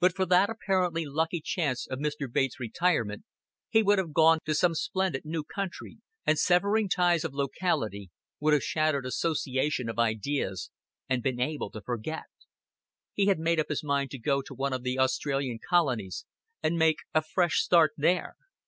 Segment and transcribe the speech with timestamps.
[0.00, 2.26] But for that apparently lucky chance of Mr.
[2.28, 3.22] Bates' retirement,
[3.68, 8.52] he would have gone to some splendid new country, and severing ties of locality, would
[8.52, 10.72] have shattered associations of ideas,
[11.08, 12.24] and been able to forget.
[13.12, 16.24] He had made up his mind to go to one of the Australian colonies
[16.60, 18.34] and make a fresh start there.